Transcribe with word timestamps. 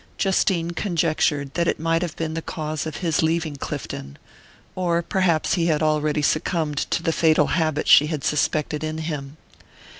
Justine 0.17 0.71
conjectured 0.71 1.53
that 1.53 1.67
it 1.67 1.79
might 1.79 2.01
have 2.01 2.15
been 2.15 2.33
the 2.33 2.41
cause 2.41 2.87
of 2.87 2.95
his 3.05 3.21
leaving 3.21 3.55
Clifton 3.57 4.17
or 4.73 4.95
or 4.97 5.01
perhaps 5.03 5.53
he 5.53 5.67
had 5.67 5.83
already 5.83 6.23
succumbed 6.23 6.77
to 6.89 7.03
the 7.03 7.11
fatal 7.13 7.45
habit 7.45 7.87
she 7.87 8.07
had 8.07 8.23
suspected 8.23 8.83
in 8.83 8.97
him. 8.97 9.37